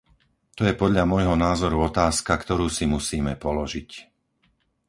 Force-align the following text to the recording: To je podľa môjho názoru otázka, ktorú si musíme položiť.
To 0.57 0.63
je 0.69 0.73
podľa 0.81 1.03
môjho 1.11 1.35
názoru 1.47 1.77
otázka, 1.89 2.33
ktorú 2.43 2.67
si 2.77 2.85
musíme 2.95 3.33
položiť. 3.45 3.89